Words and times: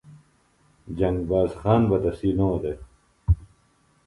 جنگ 0.97 1.19
باز 1.29 1.51
خان 1.61 1.81
بہ 1.89 1.97
تسی 2.03 2.29
نو 2.37 2.47
دےۡ 2.61 2.79